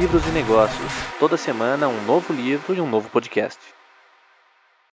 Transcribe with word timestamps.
livros 0.00 0.26
e 0.26 0.30
negócios. 0.30 0.92
Toda 1.18 1.36
semana 1.36 1.86
um 1.86 2.06
novo 2.06 2.32
livro 2.32 2.74
e 2.74 2.80
um 2.80 2.88
novo 2.88 3.10
podcast. 3.10 3.60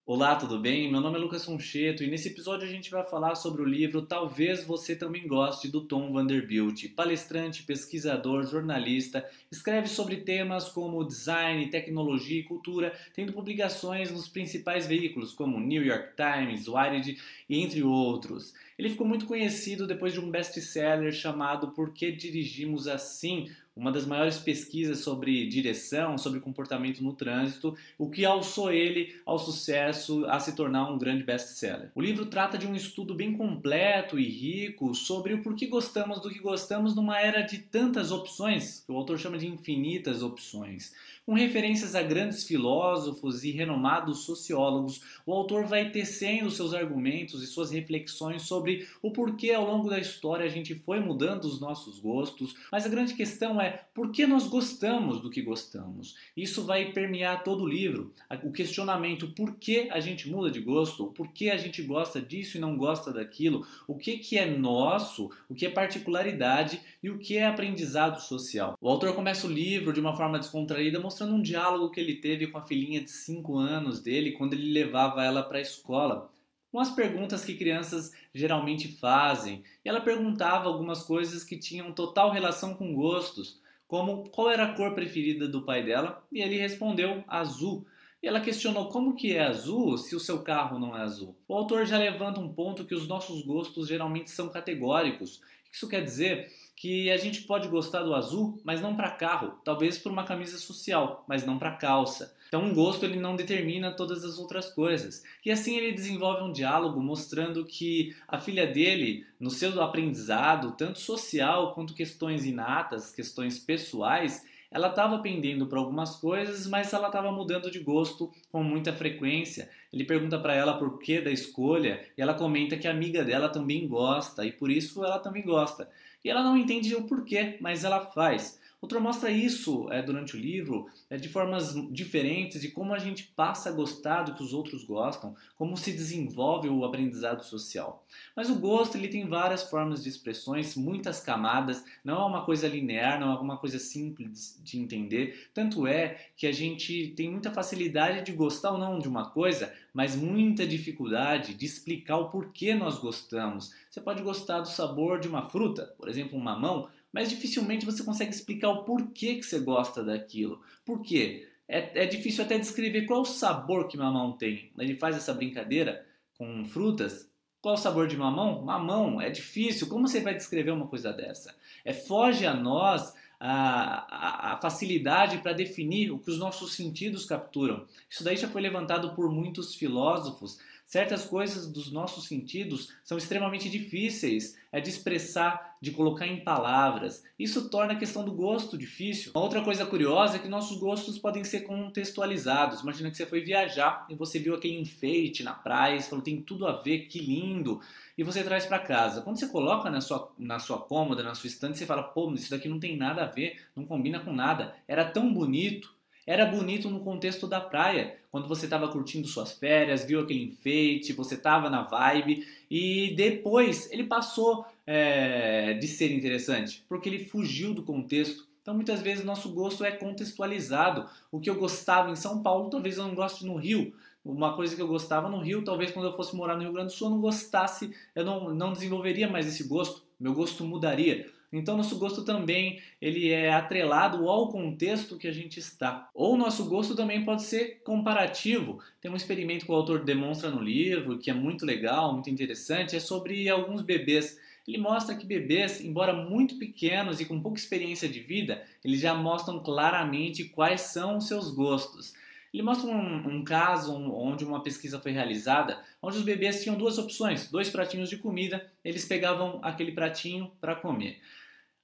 Olá, 0.05 0.35
tudo 0.35 0.59
bem? 0.59 0.91
Meu 0.91 0.99
nome 0.99 1.15
é 1.17 1.19
Lucas 1.19 1.45
Foncheto 1.45 2.03
e 2.03 2.09
nesse 2.09 2.27
episódio 2.27 2.67
a 2.67 2.69
gente 2.69 2.91
vai 2.91 3.05
falar 3.05 3.35
sobre 3.35 3.61
o 3.61 3.65
livro 3.65 4.01
Talvez 4.01 4.65
Você 4.65 4.97
Também 4.97 5.25
Goste, 5.25 5.69
do 5.69 5.79
Tom 5.79 6.11
Vanderbilt. 6.11 6.93
Palestrante, 6.93 7.63
pesquisador, 7.63 8.45
jornalista, 8.45 9.25
escreve 9.49 9.87
sobre 9.87 10.17
temas 10.17 10.67
como 10.67 11.05
design, 11.05 11.69
tecnologia 11.69 12.41
e 12.41 12.43
cultura, 12.43 12.93
tendo 13.13 13.31
publicações 13.31 14.11
nos 14.11 14.27
principais 14.27 14.85
veículos 14.85 15.31
como 15.31 15.57
New 15.57 15.85
York 15.85 16.15
Times, 16.17 16.67
Wired 16.67 17.17
e 17.49 17.61
entre 17.61 17.81
outros. 17.81 18.53
Ele 18.77 18.89
ficou 18.89 19.07
muito 19.07 19.25
conhecido 19.25 19.87
depois 19.87 20.11
de 20.11 20.19
um 20.19 20.29
best-seller 20.29 21.13
chamado 21.13 21.69
Por 21.69 21.93
que 21.93 22.11
Dirigimos 22.11 22.87
Assim? 22.89 23.49
Uma 23.77 23.91
das 23.91 24.05
maiores 24.05 24.37
pesquisas 24.39 24.99
sobre 24.99 25.45
direção, 25.47 26.17
sobre 26.17 26.39
comportamento 26.39 27.03
no 27.03 27.13
trânsito, 27.13 27.75
o 27.97 28.09
que 28.09 28.25
alçou 28.25 28.71
ele 28.71 29.15
ao 29.25 29.37
sucesso, 29.37 30.25
a 30.25 30.39
se 30.39 30.55
tornar 30.55 30.91
um 30.91 30.97
grande 30.97 31.23
best-seller. 31.23 31.91
O 31.93 32.01
livro 32.01 32.25
trata 32.25 32.57
de 32.57 32.67
um 32.67 32.75
estudo 32.75 33.13
bem 33.13 33.33
completo 33.33 34.19
e 34.19 34.27
rico 34.27 34.93
sobre 34.95 35.33
o 35.33 35.43
porquê 35.43 35.67
gostamos 35.67 36.19
do 36.19 36.29
que 36.29 36.39
gostamos 36.39 36.95
numa 36.95 37.19
era 37.19 37.41
de 37.41 37.59
tantas 37.59 38.11
opções, 38.11 38.83
que 38.85 38.91
o 38.91 38.95
autor 38.95 39.19
chama 39.19 39.37
de 39.37 39.47
infinitas 39.47 40.23
opções. 40.23 40.93
Com 41.27 41.33
referências 41.33 41.93
a 41.93 42.01
grandes 42.01 42.45
filósofos 42.45 43.43
e 43.43 43.51
renomados 43.51 44.19
sociólogos, 44.19 45.01
o 45.25 45.33
autor 45.33 45.65
vai 45.65 45.89
tecendo 45.89 46.49
seus 46.49 46.73
argumentos 46.73 47.43
e 47.43 47.47
suas 47.47 47.69
reflexões 47.69 48.43
sobre 48.43 48.87
o 49.01 49.11
porquê 49.11 49.51
ao 49.51 49.65
longo 49.65 49.89
da 49.89 49.99
história 49.99 50.45
a 50.45 50.49
gente 50.49 50.73
foi 50.73 51.01
mudando 51.01 51.43
os 51.43 51.59
nossos 51.59 51.99
gostos, 51.99 52.55
mas 52.71 52.85
a 52.85 52.89
grande 52.89 53.13
questão 53.13 53.59
é 53.59 53.66
por 53.93 54.11
que 54.11 54.27
nós 54.27 54.47
gostamos 54.47 55.21
do 55.21 55.29
que 55.29 55.41
gostamos. 55.41 56.15
Isso 56.35 56.65
vai 56.65 56.91
permear 56.91 57.43
todo 57.43 57.63
o 57.63 57.67
livro. 57.67 58.13
O 58.43 58.51
questionamento 58.51 59.27
por 59.29 59.55
que 59.55 59.89
a 59.89 59.99
gente 59.99 60.29
muda 60.29 60.51
de 60.51 60.59
gosto, 60.59 61.07
por 61.07 61.31
que 61.31 61.49
a 61.49 61.57
gente 61.57 61.81
gosta 61.81 62.21
disso 62.21 62.57
e 62.57 62.59
não 62.59 62.77
gosta 62.77 63.11
daquilo, 63.11 63.65
o 63.87 63.95
que, 63.95 64.17
que 64.17 64.37
é 64.37 64.45
nosso, 64.45 65.31
o 65.49 65.55
que 65.55 65.65
é 65.65 65.69
particularidade 65.69 66.79
e 67.01 67.09
o 67.09 67.17
que 67.17 67.37
é 67.37 67.45
aprendizado 67.45 68.19
social. 68.21 68.77
O 68.79 68.89
autor 68.89 69.13
começa 69.13 69.47
o 69.47 69.51
livro 69.51 69.93
de 69.93 69.99
uma 69.99 70.15
forma 70.15 70.39
descontraída, 70.39 70.99
mostrando 70.99 71.33
um 71.33 71.41
diálogo 71.41 71.91
que 71.91 71.99
ele 71.99 72.15
teve 72.15 72.47
com 72.47 72.57
a 72.57 72.61
filhinha 72.63 73.01
de 73.01 73.11
5 73.11 73.57
anos 73.57 74.01
dele 74.01 74.31
quando 74.31 74.53
ele 74.53 74.71
levava 74.71 75.23
ela 75.23 75.43
para 75.43 75.57
a 75.57 75.61
escola, 75.61 76.29
com 76.77 76.81
as 76.81 76.91
perguntas 76.91 77.43
que 77.43 77.55
crianças 77.55 78.13
geralmente 78.31 78.87
fazem. 78.87 79.63
E 79.83 79.89
ela 79.89 79.99
perguntava 79.99 80.69
algumas 80.69 81.01
coisas 81.01 81.43
que 81.43 81.57
tinham 81.57 81.91
total 81.91 82.29
relação 82.29 82.75
com 82.75 82.93
gostos, 82.93 83.59
como 83.87 84.29
qual 84.29 84.51
era 84.51 84.65
a 84.65 84.73
cor 84.75 84.93
preferida 84.93 85.47
do 85.47 85.63
pai 85.63 85.83
dela, 85.83 86.23
e 86.31 86.39
ele 86.39 86.55
respondeu 86.55 87.23
azul. 87.27 87.83
E 88.21 88.27
ela 88.27 88.39
questionou 88.39 88.89
como 88.89 89.15
que 89.15 89.33
é 89.33 89.43
azul 89.43 89.97
se 89.97 90.15
o 90.15 90.19
seu 90.19 90.43
carro 90.43 90.77
não 90.77 90.95
é 90.95 91.01
azul. 91.01 91.35
O 91.47 91.55
autor 91.55 91.83
já 91.87 91.97
levanta 91.97 92.39
um 92.39 92.53
ponto 92.53 92.85
que 92.85 92.93
os 92.93 93.07
nossos 93.07 93.41
gostos 93.41 93.87
geralmente 93.87 94.29
são 94.29 94.47
categóricos. 94.47 95.41
Isso 95.71 95.89
quer 95.89 96.03
dizer 96.03 96.47
que 96.77 97.09
a 97.09 97.17
gente 97.17 97.41
pode 97.41 97.67
gostar 97.67 98.03
do 98.03 98.13
azul, 98.13 98.61
mas 98.63 98.79
não 98.79 98.95
para 98.95 99.09
carro, 99.09 99.59
talvez 99.65 99.97
por 99.97 100.11
uma 100.11 100.23
camisa 100.23 100.59
social, 100.59 101.25
mas 101.27 101.43
não 101.43 101.57
para 101.57 101.75
calça. 101.75 102.37
Então, 102.47 102.63
um 102.63 102.73
gosto 102.73 103.03
ele 103.03 103.19
não 103.19 103.35
determina 103.35 103.91
todas 103.91 104.23
as 104.23 104.37
outras 104.37 104.69
coisas. 104.69 105.23
E 105.43 105.51
assim 105.51 105.75
ele 105.75 105.91
desenvolve 105.91 106.43
um 106.43 106.53
diálogo 106.53 107.01
mostrando 107.01 107.65
que 107.65 108.15
a 108.27 108.37
filha 108.37 108.67
dele, 108.67 109.25
no 109.39 109.49
seu 109.49 109.81
aprendizado, 109.81 110.75
tanto 110.77 110.99
social 110.99 111.73
quanto 111.73 111.95
questões 111.95 112.45
inatas, 112.45 113.11
questões 113.11 113.57
pessoais, 113.57 114.45
ela 114.69 114.89
estava 114.89 115.19
pendendo 115.19 115.65
para 115.65 115.79
algumas 115.79 116.17
coisas, 116.17 116.67
mas 116.67 116.93
ela 116.93 117.07
estava 117.07 117.31
mudando 117.31 117.71
de 117.71 117.79
gosto 117.79 118.31
com 118.51 118.61
muita 118.61 118.93
frequência. 118.93 119.69
Ele 119.91 120.03
pergunta 120.03 120.37
para 120.37 120.53
ela 120.53 120.77
por 120.77 120.99
que 120.99 121.21
da 121.21 121.31
escolha 121.31 122.05
e 122.17 122.21
ela 122.21 122.33
comenta 122.33 122.77
que 122.77 122.87
a 122.87 122.91
amiga 122.91 123.23
dela 123.23 123.49
também 123.49 123.87
gosta 123.87 124.45
e 124.45 124.51
por 124.51 124.69
isso 124.69 125.03
ela 125.03 125.19
também 125.19 125.43
gosta. 125.43 125.89
E 126.27 126.29
ela 126.29 126.43
não 126.43 126.57
entende 126.57 126.93
o 126.93 127.03
porquê, 127.03 127.55
mas 127.61 127.85
ela 127.85 128.05
faz. 128.07 128.59
O 128.81 128.99
mostra 128.99 129.31
isso 129.31 129.91
é, 129.91 130.03
durante 130.03 130.35
o 130.35 130.39
livro 130.39 130.87
é, 131.09 131.15
de 131.17 131.29
formas 131.29 131.73
diferentes 131.89 132.61
de 132.61 132.69
como 132.69 132.93
a 132.93 132.99
gente 132.99 133.23
passa 133.35 133.69
a 133.69 133.71
gostar 133.71 134.23
do 134.23 134.35
que 134.35 134.43
os 134.43 134.53
outros 134.53 134.83
gostam, 134.83 135.35
como 135.55 135.77
se 135.77 135.93
desenvolve 135.93 136.67
o 136.67 136.83
aprendizado 136.83 137.43
social. 137.43 138.05
Mas 138.35 138.49
o 138.49 138.59
gosto 138.59 138.97
ele 138.97 139.07
tem 139.07 139.25
várias 139.25 139.63
formas 139.63 140.03
de 140.03 140.09
expressões, 140.09 140.75
muitas 140.75 141.19
camadas, 141.19 141.83
não 142.03 142.21
é 142.21 142.25
uma 142.25 142.45
coisa 142.45 142.67
linear, 142.67 143.19
não 143.19 143.31
é 143.31 143.39
uma 143.39 143.57
coisa 143.57 143.79
simples 143.79 144.59
de 144.61 144.77
entender. 144.77 145.49
Tanto 145.53 145.87
é 145.87 146.27
que 146.35 146.45
a 146.45 146.51
gente 146.51 147.13
tem 147.15 147.31
muita 147.31 147.51
facilidade 147.51 148.25
de 148.25 148.33
gostar 148.33 148.71
ou 148.71 148.77
não 148.77 148.99
de 148.99 149.07
uma 149.07 149.29
coisa, 149.29 149.73
mas 149.97 150.15
muita 150.15 150.63
dificuldade 150.63 151.55
de 151.55 151.65
explicar 151.65 152.17
o 152.17 152.29
porquê 152.29 152.75
nós 152.75 152.99
gostamos. 152.99 153.73
Você 153.89 153.99
pode 153.99 154.21
gostar 154.21 154.59
do 154.59 154.67
sabor 154.67 155.19
de 155.19 155.27
uma 155.27 155.49
fruta, 155.49 155.91
por 155.97 156.07
exemplo, 156.07 156.37
um 156.37 156.39
mamão, 156.39 156.87
mas 157.11 157.31
dificilmente 157.31 157.83
você 157.83 158.03
consegue 158.03 158.29
explicar 158.29 158.69
o 158.69 158.83
porquê 158.83 159.33
que 159.37 159.41
você 159.41 159.57
gosta 159.57 160.03
daquilo. 160.03 160.61
Por 160.85 161.01
quê? 161.01 161.49
É, 161.67 162.03
é 162.03 162.05
difícil 162.05 162.43
até 162.43 162.59
descrever 162.59 163.07
qual 163.07 163.21
o 163.21 163.25
sabor 163.25 163.87
que 163.87 163.97
mamão 163.97 164.33
tem. 164.33 164.71
Ele 164.77 164.93
faz 164.93 165.15
essa 165.15 165.33
brincadeira 165.33 166.05
com 166.37 166.63
frutas. 166.65 167.27
Qual 167.59 167.73
o 167.73 167.77
sabor 167.77 168.07
de 168.07 168.15
mamão? 168.15 168.63
Mamão, 168.63 169.19
é 169.19 169.31
difícil. 169.31 169.87
Como 169.87 170.07
você 170.07 170.21
vai 170.21 170.35
descrever 170.35 170.69
uma 170.69 170.87
coisa 170.87 171.11
dessa? 171.11 171.55
É 171.83 171.91
foge 171.91 172.45
a 172.45 172.53
nós 172.53 173.15
a, 173.39 174.53
a, 174.53 174.57
facilidade 174.57 175.37
para 175.39 175.53
definir 175.53 176.11
o 176.11 176.17
que 176.17 176.31
os 176.31 176.39
nossos 176.39 176.73
sentidos 176.73 177.25
capturam. 177.25 177.85
Isso 178.09 178.23
daí 178.23 178.35
já 178.35 178.47
foi 178.47 178.61
levantado 178.61 179.13
por 179.13 179.31
muitos 179.31 179.75
filósofos 179.75 180.59
Certas 180.87 181.25
coisas 181.25 181.69
dos 181.69 181.91
nossos 181.91 182.29
sentidos 182.29 182.93
são 183.03 183.17
extremamente 183.17 183.69
difíceis 183.69 184.55
é 184.71 184.79
de 184.79 184.89
expressar, 184.89 185.75
de 185.81 185.91
colocar 185.91 186.25
em 186.25 186.45
palavras. 186.45 187.25
Isso 187.37 187.69
torna 187.69 187.91
a 187.91 187.97
questão 187.97 188.23
do 188.23 188.31
gosto 188.31 188.77
difícil. 188.77 189.33
Uma 189.35 189.43
outra 189.43 189.61
coisa 189.61 189.85
curiosa 189.85 190.37
é 190.37 190.39
que 190.39 190.47
nossos 190.47 190.77
gostos 190.77 191.19
podem 191.19 191.43
ser 191.43 191.61
contextualizados. 191.61 192.83
Imagina 192.83 193.11
que 193.11 193.17
você 193.17 193.25
foi 193.25 193.41
viajar 193.41 194.05
e 194.09 194.15
você 194.15 194.39
viu 194.39 194.55
aquele 194.55 194.79
enfeite 194.79 195.43
na 195.43 195.53
praia, 195.53 195.99
você 195.99 196.09
falou 196.09 196.23
tem 196.23 196.41
tudo 196.41 196.65
a 196.65 196.81
ver, 196.81 196.99
que 197.07 197.19
lindo, 197.19 197.81
e 198.17 198.23
você 198.23 198.41
traz 198.41 198.65
para 198.65 198.79
casa. 198.79 199.21
Quando 199.21 199.37
você 199.37 199.47
coloca 199.49 199.89
na 199.89 199.99
sua, 199.99 200.31
na 200.39 200.57
sua 200.57 200.79
cômoda, 200.79 201.21
na 201.21 201.35
sua 201.35 201.47
estante, 201.47 201.77
você 201.77 201.85
fala, 201.85 202.01
pô, 202.01 202.31
isso 202.33 202.49
daqui 202.49 202.69
não 202.69 202.79
tem 202.79 202.95
nada 202.95 203.23
a 203.23 203.27
ver, 203.27 203.61
não 203.75 203.85
combina 203.85 204.21
com 204.21 204.31
nada. 204.31 204.73
Era 204.87 205.03
tão 205.03 205.33
bonito, 205.33 205.93
era 206.27 206.45
bonito 206.45 206.89
no 206.89 206.99
contexto 206.99 207.47
da 207.47 207.61
praia, 207.61 208.17
quando 208.29 208.49
você 208.49 208.65
estava 208.65 208.89
curtindo 208.89 209.25
suas 209.25 209.53
férias, 209.53 210.03
viu 210.03 210.19
aquele 210.19 210.43
enfeite, 210.43 211.13
você 211.13 211.35
estava 211.35 211.69
na 211.69 211.83
vibe 211.83 212.45
e 212.69 213.13
depois 213.15 213.89
ele 213.89 214.03
passou 214.03 214.65
é, 214.85 215.75
de 215.75 215.87
ser 215.87 216.11
interessante, 216.11 216.83
porque 216.89 217.07
ele 217.07 217.23
fugiu 217.23 217.73
do 217.73 217.81
contexto. 217.81 218.45
Então 218.61 218.75
muitas 218.75 219.01
vezes 219.01 219.23
nosso 219.23 219.49
gosto 219.53 219.85
é 219.85 219.91
contextualizado. 219.91 221.09
O 221.31 221.39
que 221.39 221.49
eu 221.49 221.55
gostava 221.55 222.11
em 222.11 222.17
São 222.17 222.43
Paulo, 222.43 222.69
talvez 222.69 222.97
eu 222.97 223.07
não 223.07 223.15
goste 223.15 223.45
no 223.45 223.55
Rio. 223.55 223.93
Uma 224.25 224.53
coisa 224.53 224.75
que 224.75 224.81
eu 224.81 224.87
gostava 224.89 225.29
no 225.29 225.39
Rio, 225.39 225.63
talvez 225.63 225.91
quando 225.91 226.07
eu 226.07 226.13
fosse 226.17 226.35
morar 226.35 226.57
no 226.57 226.63
Rio 226.63 226.73
Grande 226.73 226.91
do 226.91 226.97
Sul 226.97 227.07
eu 227.07 227.11
não 227.11 227.21
gostasse, 227.21 227.95
eu 228.13 228.25
não, 228.25 228.53
não 228.53 228.73
desenvolveria 228.73 229.29
mais 229.29 229.47
esse 229.47 229.63
gosto, 229.63 230.03
meu 230.19 230.33
gosto 230.33 230.65
mudaria. 230.65 231.31
Então 231.51 231.77
nosso 231.77 231.97
gosto 231.97 232.25
também 232.25 232.81
ele 233.01 233.29
é 233.29 233.53
atrelado 233.53 234.29
ao 234.29 234.49
contexto 234.49 235.17
que 235.17 235.27
a 235.27 235.31
gente 235.31 235.59
está. 235.59 236.09
Ou 236.13 236.37
nosso 236.37 236.65
gosto 236.65 236.95
também 236.95 237.23
pode 237.23 237.43
ser 237.43 237.81
comparativo. 237.83 238.79
Tem 238.99 239.09
um 239.09 239.15
experimento 239.15 239.65
que 239.65 239.71
o 239.71 239.75
autor 239.75 240.03
demonstra 240.03 240.49
no 240.49 240.61
livro 240.61 241.17
que 241.17 241.29
é 241.29 241.33
muito 241.33 241.65
legal, 241.65 242.13
muito 242.13 242.29
interessante, 242.29 242.95
é 242.95 242.99
sobre 242.99 243.49
alguns 243.49 243.81
bebês. 243.81 244.37
Ele 244.67 244.77
mostra 244.77 245.15
que 245.15 245.25
bebês, 245.25 245.79
embora 245.79 246.11
muito 246.11 246.57
pequenos 246.57 247.21
e 247.21 247.25
com 247.25 247.39
pouca 247.39 247.57
experiência 247.57 248.09
de 248.09 248.19
vida, 248.19 248.61
eles 248.83 248.99
já 248.99 249.13
mostram 249.13 249.63
claramente 249.63 250.43
quais 250.43 250.81
são 250.81 251.17
os 251.17 251.27
seus 251.27 251.49
gostos. 251.51 252.13
Ele 252.57 252.63
mostra 252.63 252.89
um, 252.89 253.35
um, 253.35 253.43
caso 253.43 253.93
onde 253.93 254.43
uma 254.43 254.63
pesquisa 254.63 254.99
foi 254.99 255.11
realizada, 255.11 255.79
onde 256.01 256.17
os 256.17 256.23
bebês 256.23 256.63
tinham 256.63 256.75
duas 256.75 256.97
opções, 256.97 257.51
dois 257.51 257.69
pratinhos 257.69 258.09
de 258.09 258.17
comida, 258.17 258.67
eles 258.83 259.05
pegavam 259.05 259.59
aquele 259.61 259.91
pratinho 259.91 260.51
para 260.59 260.73
comer. 260.73 261.21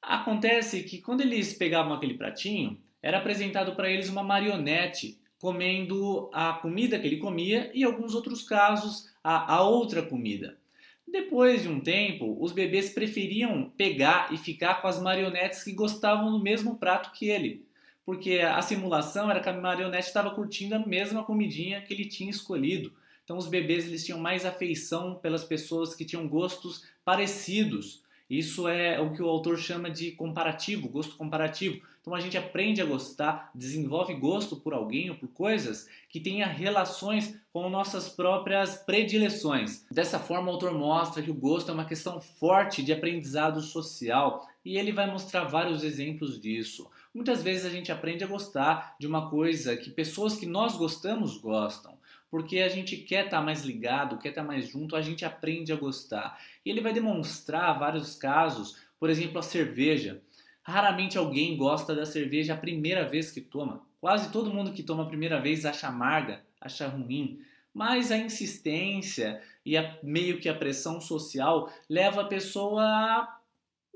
Acontece 0.02 0.82
que 0.82 1.00
quando 1.00 1.22
eles 1.22 1.54
pegavam 1.54 1.94
aquele 1.94 2.16
pratinho, 2.16 2.82
era 3.04 3.20
apresentado 3.20 3.76
para 3.76 3.88
eles 3.88 4.10
uma 4.10 4.24
marionete 4.24 5.22
comendo 5.38 6.32
a 6.34 6.54
comida 6.54 6.98
que 6.98 7.06
ele 7.06 7.18
comia 7.18 7.70
e, 7.72 7.82
em 7.82 7.84
alguns 7.84 8.16
outros 8.16 8.42
casos, 8.42 9.14
a, 9.24 9.54
a 9.54 9.62
outra 9.62 10.02
comida. 10.02 10.58
Depois 11.08 11.62
de 11.62 11.70
um 11.70 11.80
tempo, 11.80 12.36
os 12.44 12.52
bebês 12.52 12.90
preferiam 12.90 13.72
pegar 13.78 14.34
e 14.34 14.40
ficar 14.40 14.82
com 14.82 14.88
as 14.88 15.00
marionetes 15.00 15.64
que 15.64 15.72
gostavam 15.72 16.32
do 16.32 16.42
mesmo 16.42 16.78
prato 16.78 17.12
que 17.12 17.30
ele 17.30 17.64
porque 18.06 18.40
a 18.40 18.62
simulação 18.62 19.30
era 19.30 19.40
que 19.40 19.50
a 19.50 19.54
marionete 19.54 20.08
estava 20.08 20.32
curtindo 20.32 20.76
a 20.76 20.86
mesma 20.86 21.24
comidinha 21.24 21.82
que 21.82 21.94
ele 21.94 22.06
tinha 22.06 22.30
escolhido. 22.30 22.92
Então 23.24 23.38
os 23.38 23.48
bebês 23.48 23.86
eles 23.86 24.06
tinham 24.06 24.20
mais 24.20 24.46
afeição 24.46 25.16
pelas 25.16 25.44
pessoas 25.44 25.96
que 25.96 26.06
tinham 26.06 26.28
gostos 26.28 26.84
parecidos. 27.06 28.04
Isso 28.30 28.68
é 28.68 29.00
o 29.00 29.14
que 29.14 29.22
o 29.22 29.28
autor 29.28 29.58
chama 29.58 29.90
de 29.90 30.12
comparativo, 30.12 30.90
gosto 30.90 31.16
comparativo. 31.16 31.82
Então 32.02 32.14
a 32.14 32.20
gente 32.20 32.38
aprende 32.38 32.82
a 32.82 32.86
gostar, 32.86 33.50
desenvolve 33.56 34.14
gosto 34.14 34.58
por 34.58 34.74
alguém 34.74 35.10
ou 35.10 35.16
por 35.16 35.30
coisas 35.30 35.88
que 36.10 36.20
tenha 36.20 36.46
relações 36.46 37.40
com 37.54 37.70
nossas 37.70 38.10
próprias 38.10 38.76
predileções. 38.76 39.86
Dessa 39.90 40.20
forma, 40.20 40.50
o 40.50 40.52
autor 40.52 40.74
mostra 40.74 41.24
que 41.24 41.32
o 41.32 41.34
gosto 41.34 41.72
é 41.72 41.74
uma 41.74 41.86
questão 41.86 42.20
forte 42.20 42.84
de 42.84 42.92
aprendizado 42.92 43.62
social 43.62 44.46
e 44.66 44.78
ele 44.78 44.92
vai 44.92 45.10
mostrar 45.10 45.46
vários 45.46 45.82
exemplos 45.82 46.42
disso. 46.42 46.90
Muitas 47.14 47.44
vezes 47.44 47.66
a 47.66 47.70
gente 47.70 47.92
aprende 47.92 48.24
a 48.24 48.28
gostar 48.28 48.96
de 49.00 49.06
uma 49.06 49.30
coisa 49.30 49.78
que 49.78 49.90
pessoas 49.90 50.36
que 50.36 50.46
nós 50.46 50.76
gostamos 50.76 51.38
gostam 51.38 51.98
porque 52.34 52.62
a 52.62 52.68
gente 52.68 52.98
quer 52.98 53.26
estar 53.26 53.38
tá 53.38 53.44
mais 53.44 53.62
ligado, 53.62 54.18
quer 54.18 54.30
estar 54.30 54.42
tá 54.42 54.48
mais 54.48 54.68
junto, 54.68 54.96
a 54.96 55.02
gente 55.04 55.24
aprende 55.24 55.72
a 55.72 55.76
gostar. 55.76 56.36
E 56.66 56.70
ele 56.72 56.82
vai 56.82 56.92
demonstrar 56.92 57.78
vários 57.78 58.16
casos, 58.16 58.76
por 59.00 59.08
exemplo, 59.08 59.38
a 59.38 59.44
cerveja. 59.44 60.20
Raramente 60.64 61.16
alguém 61.16 61.56
gosta 61.56 61.94
da 61.94 62.08
cerveja 62.08 62.56
a 62.56 62.58
primeira 62.58 63.08
vez 63.08 63.30
que 63.30 63.40
toma. 63.40 63.86
Quase 64.02 64.32
todo 64.32 64.52
mundo 64.52 64.72
que 64.72 64.82
toma 64.82 65.04
a 65.04 65.06
primeira 65.06 65.40
vez 65.40 65.64
acha 65.64 65.90
amarga, 65.90 66.42
acha 66.60 66.88
ruim. 66.88 67.40
Mas 67.72 68.12
a 68.12 68.18
insistência 68.18 69.40
e 69.64 69.78
a, 69.78 69.96
meio 70.02 70.40
que 70.40 70.50
a 70.50 70.56
pressão 70.56 71.00
social 71.00 71.72
leva 71.88 72.22
a 72.22 72.28
pessoa 72.28 72.82
a 72.84 73.40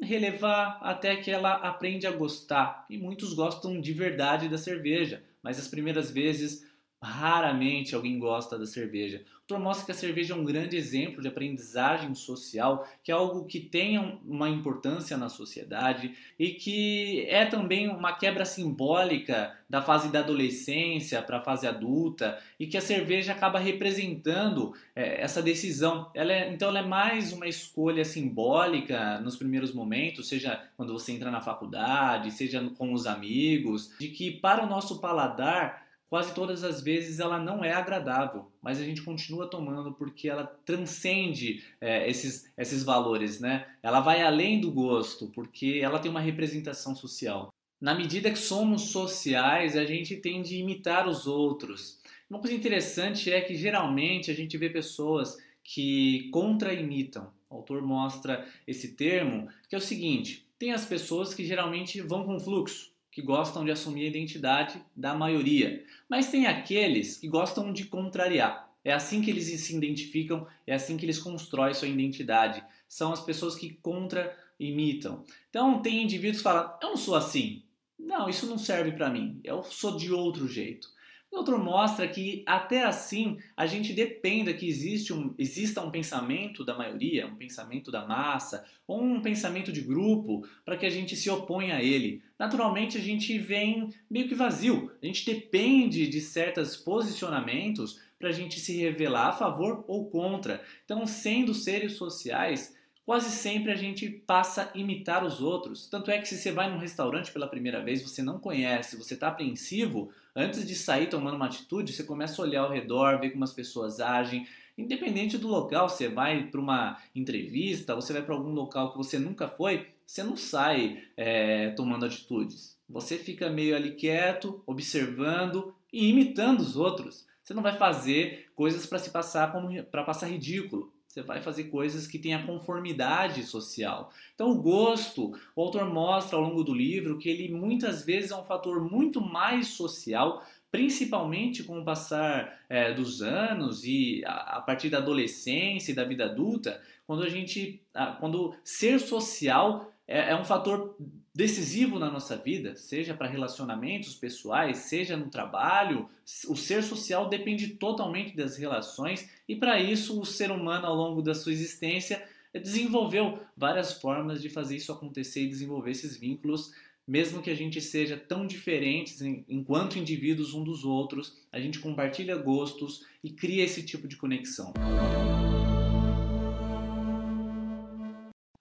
relevar 0.01 0.79
até 0.81 1.15
que 1.15 1.31
ela 1.31 1.53
aprende 1.53 2.05
a 2.05 2.11
gostar. 2.11 2.85
E 2.89 2.97
muitos 2.97 3.33
gostam 3.33 3.79
de 3.79 3.93
verdade 3.93 4.49
da 4.49 4.57
cerveja, 4.57 5.23
mas 5.41 5.57
as 5.57 5.67
primeiras 5.67 6.11
vezes 6.11 6.66
Raramente 7.01 7.93
alguém 7.93 8.17
gosta 8.17 8.57
da 8.57 8.65
cerveja. 8.65 9.23
O 9.49 9.53
autor 9.53 9.59
mostra 9.59 9.85
que 9.85 9.91
a 9.91 9.95
cerveja 9.95 10.33
é 10.33 10.37
um 10.37 10.43
grande 10.43 10.75
exemplo 10.75 11.21
de 11.21 11.27
aprendizagem 11.27 12.13
social, 12.15 12.87
que 13.03 13.11
é 13.11 13.15
algo 13.15 13.45
que 13.45 13.59
tem 13.59 13.97
uma 14.25 14.49
importância 14.49 15.15
na 15.15 15.29
sociedade 15.29 16.13
e 16.39 16.49
que 16.49 17.23
é 17.29 17.45
também 17.45 17.87
uma 17.87 18.13
quebra 18.13 18.43
simbólica 18.45 19.55
da 19.69 19.81
fase 19.81 20.11
da 20.11 20.19
adolescência 20.19 21.21
para 21.21 21.37
a 21.37 21.41
fase 21.41 21.67
adulta 21.67 22.39
e 22.59 22.65
que 22.65 22.77
a 22.77 22.81
cerveja 22.81 23.31
acaba 23.31 23.59
representando 23.59 24.73
é, 24.95 25.21
essa 25.21 25.41
decisão. 25.41 26.09
Ela 26.15 26.33
é, 26.33 26.51
então 26.51 26.69
ela 26.69 26.79
é 26.79 26.85
mais 26.85 27.31
uma 27.31 27.47
escolha 27.47 28.03
simbólica 28.03 29.19
nos 29.19 29.37
primeiros 29.37 29.71
momentos, 29.71 30.27
seja 30.27 30.61
quando 30.75 30.93
você 30.93 31.11
entra 31.11 31.29
na 31.29 31.41
faculdade, 31.41 32.31
seja 32.31 32.59
com 32.77 32.91
os 32.91 33.05
amigos, 33.05 33.91
de 33.99 34.07
que 34.09 34.31
para 34.31 34.63
o 34.63 34.67
nosso 34.67 34.99
paladar 34.99 35.86
quase 36.09 36.33
todas 36.33 36.63
as 36.63 36.81
vezes 36.81 37.19
ela 37.19 37.39
não 37.39 37.63
é 37.63 37.73
agradável, 37.73 38.51
mas 38.61 38.79
a 38.79 38.83
gente 38.83 39.01
continua 39.01 39.49
tomando 39.49 39.93
porque 39.93 40.29
ela 40.29 40.45
transcende 40.65 41.63
é, 41.81 42.09
esses, 42.09 42.51
esses 42.57 42.83
valores, 42.83 43.39
né? 43.39 43.67
Ela 43.83 43.99
vai 43.99 44.21
além 44.21 44.59
do 44.59 44.71
gosto, 44.71 45.27
porque 45.27 45.79
ela 45.81 45.99
tem 45.99 46.09
uma 46.09 46.21
representação 46.21 46.95
social. 46.95 47.53
Na 47.79 47.93
medida 47.93 48.31
que 48.31 48.39
somos 48.39 48.83
sociais, 48.83 49.75
a 49.75 49.85
gente 49.85 50.15
tende 50.17 50.55
a 50.55 50.59
imitar 50.59 51.07
os 51.07 51.27
outros. 51.27 52.01
Uma 52.29 52.39
coisa 52.39 52.55
interessante 52.55 53.31
é 53.31 53.39
que 53.41 53.55
geralmente 53.55 54.31
a 54.31 54.33
gente 54.33 54.57
vê 54.57 54.69
pessoas 54.69 55.37
que 55.63 56.29
contra-imitam. 56.31 57.31
O 57.49 57.55
autor 57.55 57.81
mostra 57.81 58.47
esse 58.65 58.93
termo, 58.95 59.47
que 59.69 59.75
é 59.75 59.77
o 59.77 59.81
seguinte: 59.81 60.45
tem 60.57 60.71
as 60.71 60.85
pessoas 60.85 61.33
que 61.33 61.45
geralmente 61.45 62.01
vão 62.01 62.25
com 62.25 62.39
fluxo 62.39 62.96
que 63.17 63.21
gostam 63.23 63.65
de 63.65 63.71
assumir 63.71 64.03
a 64.05 64.09
identidade 64.09 64.79
da 64.95 65.15
maioria, 65.15 65.83
mas 66.07 66.29
tem 66.29 66.45
aqueles 66.45 67.17
que 67.17 67.27
gostam 67.27 67.73
de 67.73 67.85
contrariar. 67.85 68.69
É 68.85 68.93
assim 68.93 69.23
que 69.23 69.31
eles 69.31 69.45
se 69.59 69.75
identificam, 69.75 70.45
é 70.67 70.75
assim 70.75 70.95
que 70.95 71.03
eles 71.03 71.17
constroem 71.17 71.73
sua 71.73 71.87
identidade. 71.87 72.63
São 72.87 73.11
as 73.11 73.19
pessoas 73.19 73.55
que 73.55 73.71
contra-imitam. 73.81 75.25
Então, 75.49 75.81
tem 75.81 76.03
indivíduos 76.03 76.37
que 76.37 76.43
falam: 76.43 76.71
Eu 76.79 76.89
não 76.89 76.95
sou 76.95 77.15
assim. 77.15 77.63
Não, 77.97 78.29
isso 78.29 78.45
não 78.45 78.59
serve 78.59 78.91
para 78.91 79.09
mim. 79.09 79.41
Eu 79.43 79.63
sou 79.63 79.97
de 79.97 80.13
outro 80.13 80.47
jeito. 80.47 80.87
Outro 81.31 81.59
mostra 81.63 82.07
que 82.07 82.43
até 82.45 82.83
assim 82.83 83.37
a 83.55 83.65
gente 83.65 83.93
dependa 83.93 84.53
que 84.53 84.67
existe 84.67 85.13
um, 85.13 85.35
exista 85.37 85.81
um 85.81 85.91
pensamento 85.91 86.63
da 86.63 86.75
maioria, 86.75 87.27
um 87.27 87.35
pensamento 87.35 87.91
da 87.91 88.05
massa, 88.05 88.65
ou 88.87 89.01
um 89.03 89.21
pensamento 89.21 89.71
de 89.71 89.81
grupo 89.81 90.47
para 90.65 90.77
que 90.77 90.85
a 90.85 90.89
gente 90.89 91.15
se 91.15 91.29
oponha 91.29 91.75
a 91.75 91.83
ele. 91.83 92.23
Naturalmente 92.39 92.97
a 92.97 93.01
gente 93.01 93.37
vem 93.37 93.89
meio 94.09 94.27
que 94.27 94.35
vazio, 94.35 94.91
a 95.01 95.05
gente 95.05 95.25
depende 95.25 96.07
de 96.07 96.21
certos 96.21 96.77
posicionamentos 96.77 97.99
para 98.17 98.29
a 98.29 98.33
gente 98.33 98.59
se 98.59 98.75
revelar 98.77 99.27
a 99.27 99.33
favor 99.33 99.83
ou 99.87 100.09
contra. 100.09 100.63
Então, 100.85 101.05
sendo 101.05 101.53
seres 101.53 101.93
sociais, 101.93 102.75
quase 103.07 103.31
sempre 103.31 103.71
a 103.71 103.75
gente 103.75 104.09
passa 104.09 104.63
a 104.63 104.77
imitar 104.77 105.23
os 105.23 105.41
outros. 105.41 105.87
Tanto 105.87 106.11
é 106.11 106.17
que 106.17 106.27
se 106.27 106.35
você 106.35 106.51
vai 106.51 106.69
num 106.69 106.77
restaurante 106.77 107.31
pela 107.31 107.47
primeira 107.47 107.81
vez, 107.81 108.01
você 108.01 108.21
não 108.21 108.37
conhece, 108.37 108.97
você 108.97 109.13
está 109.13 109.29
apreensivo, 109.29 110.11
antes 110.35 110.67
de 110.67 110.75
sair 110.75 111.07
tomando 111.07 111.37
uma 111.37 111.45
atitude, 111.45 111.93
você 111.93 112.03
começa 112.03 112.41
a 112.41 112.45
olhar 112.45 112.63
ao 112.63 112.69
redor, 112.69 113.17
ver 113.17 113.29
como 113.29 113.45
as 113.45 113.53
pessoas 113.53 114.01
agem. 114.01 114.45
Independente 114.77 115.37
do 115.37 115.47
local, 115.47 115.87
você 115.87 116.09
vai 116.09 116.47
para 116.47 116.59
uma 116.59 117.01
entrevista, 117.15 117.95
você 117.95 118.11
vai 118.11 118.23
para 118.23 118.35
algum 118.35 118.51
local 118.51 118.91
que 118.91 118.97
você 118.97 119.17
nunca 119.17 119.47
foi, 119.47 119.87
você 120.05 120.21
não 120.21 120.35
sai 120.35 121.01
é, 121.15 121.69
tomando 121.69 122.05
atitudes. 122.05 122.77
Você 122.89 123.17
fica 123.17 123.49
meio 123.49 123.73
ali 123.73 123.91
quieto, 123.91 124.61
observando 124.67 125.73
e 125.93 126.09
imitando 126.09 126.59
os 126.59 126.75
outros. 126.75 127.25
Você 127.41 127.53
não 127.53 127.63
vai 127.63 127.77
fazer 127.77 128.49
coisas 128.53 128.85
para 128.85 128.99
se 128.99 129.11
passar 129.11 129.49
para 129.89 130.03
passar 130.03 130.27
ridículo. 130.27 130.91
Você 131.17 131.23
vai 131.23 131.41
fazer 131.41 131.63
coisas 131.63 132.05
que 132.05 132.19
tenham 132.19 132.45
conformidade 132.45 133.41
social. 133.41 134.11
Então, 134.35 134.51
o 134.51 134.61
gosto, 134.61 135.35
o 135.55 135.61
autor 135.63 135.91
mostra 135.91 136.37
ao 136.37 136.43
longo 136.43 136.63
do 136.63 136.75
livro 136.75 137.17
que 137.17 137.27
ele 137.27 137.51
muitas 137.51 138.05
vezes 138.05 138.29
é 138.29 138.35
um 138.35 138.43
fator 138.43 138.79
muito 138.79 139.19
mais 139.19 139.69
social, 139.69 140.45
principalmente 140.69 141.63
com 141.63 141.79
o 141.79 141.83
passar 141.83 142.59
é, 142.69 142.93
dos 142.93 143.23
anos 143.23 143.83
e 143.83 144.23
a, 144.27 144.57
a, 144.57 144.61
partir 144.61 144.91
da 144.91 144.99
adolescência 144.99 145.91
e 145.91 145.95
da 145.95 146.03
vida 146.03 146.25
adulta, 146.25 146.79
quando 147.07 147.23
a 147.23 147.29
gente, 147.29 147.81
quando 148.19 148.53
ser 148.63 148.99
social 148.99 149.91
é, 150.07 150.29
é 150.29 150.35
um 150.35 150.45
fator 150.45 150.95
decisivo 151.37 151.99
na 151.99 152.09
nossa 152.09 152.35
vida, 152.35 152.75
seja 152.75 153.13
para 153.13 153.29
relacionamentos 153.29 154.15
pessoais, 154.15 154.77
seja 154.77 155.15
no 155.15 155.29
trabalho, 155.29 156.09
o 156.47 156.55
ser 156.55 156.81
social 156.81 157.29
depende 157.29 157.75
totalmente 157.75 158.35
das 158.35 158.57
relações 158.57 159.29
e 159.47 159.55
para 159.55 159.79
isso 159.79 160.19
o 160.19 160.25
ser 160.25 160.49
humano 160.49 160.87
ao 160.87 160.95
longo 160.95 161.21
da 161.21 161.35
sua 161.35 161.51
existência 161.51 162.27
desenvolveu 162.51 163.39
várias 163.55 163.93
formas 164.01 164.41
de 164.41 164.49
fazer 164.49 164.77
isso 164.77 164.91
acontecer 164.91 165.43
e 165.43 165.47
desenvolver 165.47 165.91
esses 165.91 166.17
vínculos, 166.17 166.71
mesmo 167.07 167.39
que 167.39 167.51
a 167.51 167.55
gente 167.55 167.79
seja 167.81 168.17
tão 168.17 168.47
diferentes 168.47 169.21
enquanto 169.21 169.99
indivíduos 169.99 170.55
um 170.55 170.63
dos 170.63 170.83
outros, 170.83 171.37
a 171.51 171.59
gente 171.59 171.77
compartilha 171.77 172.35
gostos 172.35 173.05
e 173.23 173.29
cria 173.29 173.63
esse 173.63 173.83
tipo 173.83 174.07
de 174.07 174.15
conexão. 174.15 174.73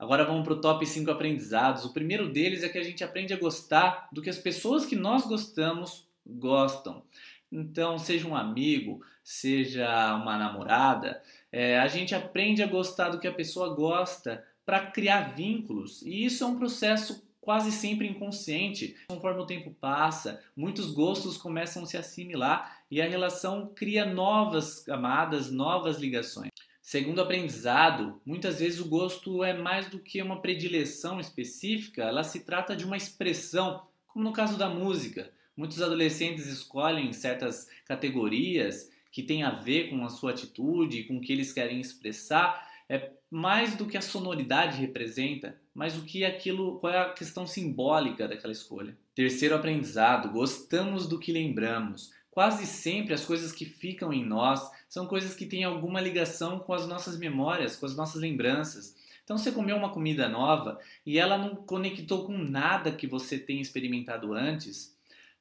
Agora 0.06 0.24
vamos 0.24 0.44
para 0.44 0.52
o 0.52 0.60
top 0.60 0.86
5 0.86 1.10
aprendizados. 1.10 1.84
O 1.84 1.92
primeiro 1.92 2.28
deles 2.28 2.62
é 2.62 2.68
que 2.68 2.78
a 2.78 2.82
gente 2.84 3.02
aprende 3.02 3.34
a 3.34 3.36
gostar 3.36 4.08
do 4.12 4.22
que 4.22 4.30
as 4.30 4.38
pessoas 4.38 4.86
que 4.86 4.94
nós 4.94 5.26
gostamos 5.26 6.06
gostam. 6.24 7.02
Então, 7.50 7.98
seja 7.98 8.28
um 8.28 8.36
amigo, 8.36 9.04
seja 9.24 10.14
uma 10.14 10.38
namorada, 10.38 11.20
é, 11.50 11.80
a 11.80 11.88
gente 11.88 12.14
aprende 12.14 12.62
a 12.62 12.68
gostar 12.68 13.08
do 13.08 13.18
que 13.18 13.26
a 13.26 13.34
pessoa 13.34 13.74
gosta 13.74 14.44
para 14.64 14.86
criar 14.86 15.34
vínculos. 15.34 16.02
E 16.02 16.24
isso 16.24 16.44
é 16.44 16.46
um 16.46 16.56
processo 16.56 17.26
quase 17.40 17.72
sempre 17.72 18.06
inconsciente. 18.06 18.94
Conforme 19.08 19.40
o 19.40 19.46
tempo 19.46 19.74
passa, 19.80 20.40
muitos 20.56 20.92
gostos 20.92 21.36
começam 21.36 21.82
a 21.82 21.86
se 21.86 21.96
assimilar 21.96 22.78
e 22.88 23.02
a 23.02 23.08
relação 23.08 23.72
cria 23.74 24.06
novas 24.06 24.78
camadas, 24.84 25.50
novas 25.50 25.98
ligações. 25.98 26.55
Segundo 26.86 27.20
aprendizado, 27.20 28.20
muitas 28.24 28.60
vezes 28.60 28.78
o 28.78 28.88
gosto 28.88 29.42
é 29.42 29.52
mais 29.52 29.88
do 29.88 29.98
que 29.98 30.22
uma 30.22 30.40
predileção 30.40 31.18
específica, 31.18 32.04
ela 32.04 32.22
se 32.22 32.44
trata 32.44 32.76
de 32.76 32.84
uma 32.84 32.96
expressão, 32.96 33.82
como 34.06 34.24
no 34.24 34.32
caso 34.32 34.56
da 34.56 34.68
música. 34.68 35.28
Muitos 35.56 35.82
adolescentes 35.82 36.46
escolhem 36.46 37.12
certas 37.12 37.68
categorias 37.84 38.88
que 39.10 39.24
têm 39.24 39.42
a 39.42 39.50
ver 39.50 39.90
com 39.90 40.04
a 40.04 40.08
sua 40.08 40.30
atitude, 40.30 41.02
com 41.08 41.16
o 41.16 41.20
que 41.20 41.32
eles 41.32 41.52
querem 41.52 41.80
expressar, 41.80 42.70
é 42.88 43.10
mais 43.28 43.74
do 43.74 43.86
que 43.86 43.96
a 43.96 44.00
sonoridade 44.00 44.80
representa, 44.80 45.60
mas 45.74 45.96
o 45.96 46.04
que 46.04 46.24
aquilo, 46.24 46.78
qual 46.78 46.92
é 46.92 47.00
a 47.00 47.12
questão 47.12 47.48
simbólica 47.48 48.28
daquela 48.28 48.52
escolha. 48.52 48.96
Terceiro 49.12 49.56
aprendizado, 49.56 50.30
gostamos 50.30 51.08
do 51.08 51.18
que 51.18 51.32
lembramos. 51.32 52.12
Quase 52.36 52.66
sempre 52.66 53.14
as 53.14 53.24
coisas 53.24 53.50
que 53.50 53.64
ficam 53.64 54.12
em 54.12 54.22
nós 54.22 54.70
são 54.90 55.06
coisas 55.06 55.34
que 55.34 55.46
têm 55.46 55.64
alguma 55.64 56.02
ligação 56.02 56.58
com 56.58 56.74
as 56.74 56.86
nossas 56.86 57.18
memórias, 57.18 57.76
com 57.76 57.86
as 57.86 57.96
nossas 57.96 58.20
lembranças. 58.20 58.94
Então 59.24 59.38
você 59.38 59.50
comeu 59.50 59.74
uma 59.74 59.88
comida 59.88 60.28
nova 60.28 60.78
e 61.06 61.18
ela 61.18 61.38
não 61.38 61.56
conectou 61.56 62.26
com 62.26 62.36
nada 62.36 62.92
que 62.92 63.06
você 63.06 63.38
tenha 63.38 63.62
experimentado 63.62 64.34
antes, 64.34 64.94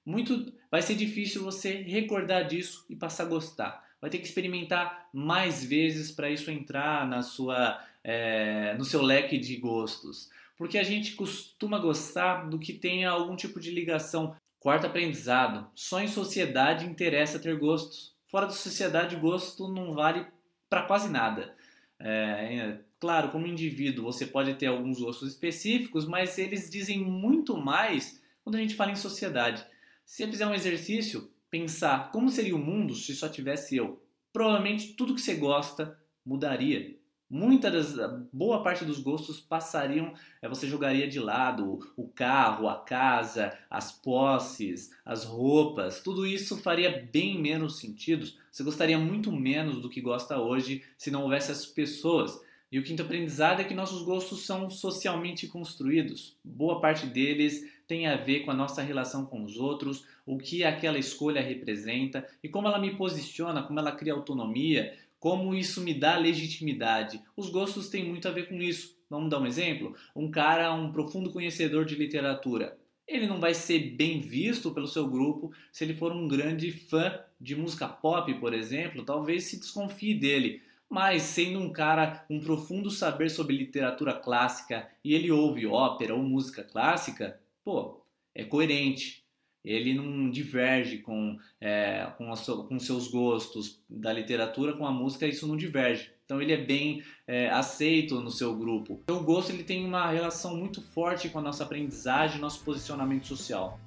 muito 0.06 0.54
vai 0.72 0.82
ser 0.82 0.96
difícil 0.96 1.44
você 1.44 1.82
recordar 1.82 2.48
disso 2.48 2.86
e 2.90 2.96
passar 2.96 3.24
a 3.24 3.28
gostar. 3.28 3.86
Vai 4.00 4.10
ter 4.10 4.20
que 4.20 4.26
experimentar 4.28 5.10
mais 5.12 5.66
vezes 5.66 6.14
para 6.14 6.30
isso 6.30 6.50
entrar 6.50 7.06
na 7.06 7.22
sua 7.22 7.78
é, 8.06 8.74
no 8.78 8.86
seu 8.86 9.02
leque 9.02 9.38
de 9.38 9.58
gostos? 9.58 10.30
Porque 10.58 10.78
a 10.78 10.84
gente 10.84 11.16
costuma 11.16 11.78
gostar 11.78 12.50
do 12.50 12.58
que 12.58 12.72
tenha 12.72 13.10
algum 13.10 13.36
tipo 13.36 13.60
de 13.60 13.72
ligação. 13.72 14.34
Quarto 14.66 14.88
aprendizado: 14.88 15.70
só 15.76 16.02
em 16.02 16.08
sociedade 16.08 16.88
interessa 16.88 17.38
ter 17.38 17.56
gostos. 17.56 18.16
Fora 18.28 18.48
da 18.48 18.52
sociedade, 18.52 19.16
gosto 19.16 19.72
não 19.72 19.94
vale 19.94 20.26
para 20.68 20.88
quase 20.88 21.08
nada. 21.08 21.56
É, 22.00 22.10
é, 22.10 22.80
claro, 23.00 23.30
como 23.30 23.46
indivíduo, 23.46 24.06
você 24.06 24.26
pode 24.26 24.56
ter 24.56 24.66
alguns 24.66 25.00
gostos 25.00 25.30
específicos, 25.30 26.08
mas 26.08 26.40
eles 26.40 26.68
dizem 26.68 26.98
muito 26.98 27.56
mais 27.56 28.20
quando 28.44 28.56
a 28.56 28.60
gente 28.60 28.74
fala 28.74 28.92
em 28.92 28.96
sociedade. 28.96 29.64
Se 30.04 30.24
você 30.24 30.32
fizer 30.32 30.48
um 30.48 30.56
exercício, 30.56 31.30
pensar 31.52 32.12
como 32.12 32.28
seria 32.28 32.56
o 32.56 32.60
mundo 32.60 32.96
se 32.96 33.14
só 33.14 33.30
tivesse 33.30 33.78
eu, 33.78 34.04
provavelmente 34.34 34.94
tudo 34.96 35.14
que 35.14 35.22
você 35.22 35.36
gosta 35.36 35.96
mudaria. 36.26 36.98
Muita 37.28 37.72
das, 37.72 37.96
boa 38.32 38.62
parte 38.62 38.86
dos 38.86 39.00
gostos 39.00 39.40
passariam, 39.40 40.14
é, 40.42 40.48
você 40.48 40.68
jogaria 40.68 41.08
de 41.08 41.20
lado 41.20 41.80
o 41.98 42.08
carro, 42.08 42.70
a 42.70 42.84
casa, 42.84 43.58
as 43.68 43.92
posses, 43.92 44.92
as 45.04 45.26
roupas, 45.26 46.02
tudo 46.02 46.28
isso 46.28 46.58
faria 46.58 47.08
bem 47.12 47.42
menos 47.42 47.80
sentido. 47.80 48.28
Você 48.52 48.64
gostaria 48.64 49.00
muito 49.00 49.32
menos 49.32 49.82
do 49.82 49.90
que 49.90 50.02
gosta 50.02 50.40
hoje 50.40 50.84
se 50.98 51.10
não 51.10 51.24
houvesse 51.24 51.52
as 51.52 51.66
pessoas. 51.66 52.40
E 52.72 52.78
o 52.78 52.84
quinto 52.84 53.02
aprendizado 53.02 53.60
é 53.60 53.64
que 53.64 53.74
nossos 53.74 54.04
gostos 54.04 54.46
são 54.46 54.70
socialmente 54.70 55.48
construídos. 55.48 56.38
Boa 56.44 56.80
parte 56.80 57.06
deles 57.08 57.64
tem 57.88 58.08
a 58.08 58.18
ver 58.18 58.42
com 58.42 58.52
a 58.52 58.56
nossa 58.56 58.82
relação 58.82 59.26
com 59.26 59.44
os 59.44 59.58
outros, 59.58 60.06
o 60.26 60.38
que 60.38 60.64
aquela 60.64 60.98
escolha 60.98 61.42
representa 61.42 62.28
e 62.44 62.50
como 62.50 62.68
ela 62.68 62.80
me 62.80 62.96
posiciona, 62.96 63.64
como 63.64 63.80
ela 63.80 63.92
cria 63.92 64.14
autonomia, 64.14 64.94
como 65.26 65.56
isso 65.56 65.82
me 65.82 65.92
dá 65.92 66.20
legitimidade. 66.20 67.20
Os 67.36 67.50
gostos 67.50 67.90
têm 67.90 68.06
muito 68.06 68.28
a 68.28 68.32
ver 68.32 68.48
com 68.48 68.62
isso. 68.62 68.96
Vamos 69.10 69.28
dar 69.28 69.40
um 69.40 69.48
exemplo? 69.48 69.96
Um 70.16 70.30
cara, 70.30 70.72
um 70.72 70.92
profundo 70.92 71.32
conhecedor 71.32 71.84
de 71.84 71.96
literatura. 71.96 72.78
Ele 73.08 73.26
não 73.26 73.40
vai 73.40 73.56
ser 73.56 73.96
bem 73.96 74.20
visto 74.20 74.70
pelo 74.70 74.86
seu 74.86 75.10
grupo 75.10 75.52
se 75.72 75.84
ele 75.84 75.96
for 75.96 76.12
um 76.12 76.28
grande 76.28 76.72
fã 76.72 77.20
de 77.42 77.56
música 77.56 77.88
pop, 77.88 78.32
por 78.36 78.54
exemplo, 78.54 79.04
talvez 79.04 79.46
se 79.46 79.60
desconfie 79.60 80.14
dele. 80.14 80.62
Mas 80.88 81.24
sendo 81.24 81.58
um 81.58 81.74
cara 81.74 82.24
um 82.30 82.40
profundo 82.40 82.92
saber 82.92 83.32
sobre 83.32 83.58
literatura 83.58 84.14
clássica 84.14 84.88
e 85.04 85.16
ele 85.16 85.32
ouve 85.32 85.66
ópera 85.66 86.14
ou 86.14 86.22
música 86.22 86.62
clássica, 86.62 87.42
pô, 87.64 88.00
é 88.36 88.44
coerente. 88.44 89.25
Ele 89.66 89.96
não 89.96 90.30
diverge 90.30 91.00
com, 91.00 91.38
é, 91.60 92.08
com, 92.18 92.32
a, 92.32 92.38
com 92.38 92.80
seus 92.80 93.08
gostos 93.08 93.82
da 93.90 94.14
literatura, 94.14 94.74
com 94.74 94.86
a 94.86 94.92
música, 94.92 95.28
isso 95.28 95.48
não 95.48 95.58
diverge. 95.58 96.12
Então 96.24 96.42
ele 96.42 96.54
é 96.54 96.58
bem 96.58 97.04
é, 97.28 97.50
aceito 97.50 98.22
no 98.22 98.32
seu 98.32 98.56
grupo. 98.56 99.02
O 99.10 99.20
gosto 99.20 99.52
ele 99.52 99.64
tem 99.64 99.86
uma 99.86 100.10
relação 100.10 100.56
muito 100.56 100.82
forte 100.82 101.30
com 101.30 101.40
a 101.40 101.42
nossa 101.42 101.64
aprendizagem, 101.64 102.40
nosso 102.40 102.64
posicionamento 102.64 103.28
social. 103.28 103.80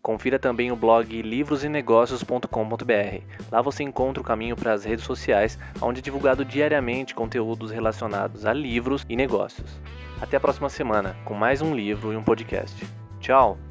Confira 0.00 0.38
também 0.38 0.72
o 0.72 0.76
blog 0.76 1.20
livrosenegócios.com.br. 1.20 3.52
Lá 3.52 3.60
você 3.60 3.82
encontra 3.82 4.22
o 4.22 4.24
caminho 4.24 4.56
para 4.56 4.72
as 4.72 4.84
redes 4.84 5.04
sociais, 5.04 5.58
onde 5.82 5.98
é 5.98 6.02
divulgado 6.02 6.44
diariamente 6.44 7.14
conteúdos 7.14 7.70
relacionados 7.70 8.46
a 8.46 8.54
livros 8.54 9.04
e 9.08 9.16
negócios. 9.16 9.78
Até 10.20 10.36
a 10.36 10.40
próxima 10.40 10.70
semana 10.70 11.16
com 11.24 11.34
mais 11.34 11.60
um 11.60 11.74
livro 11.74 12.12
e 12.12 12.16
um 12.16 12.22
podcast. 12.22 12.86
Tchau! 13.20 13.67